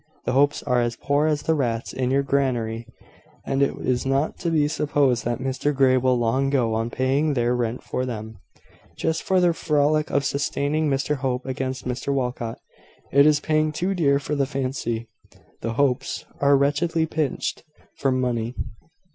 [0.25, 2.87] The Hopes are as poor as the rats in your granary;
[3.45, 7.35] and it is not to be supposed that Mr Grey will long go on paying
[7.35, 8.39] their rent for them,
[8.97, 12.57] just for the frolic of sustaining Mr Hope against Mr Walcot.
[13.11, 15.07] It is paying too dear for the fancy.
[15.61, 17.63] The Hopes are wretchedly pinched
[17.95, 18.55] for money.